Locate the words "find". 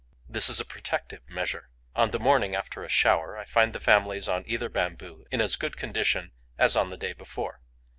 3.45-3.71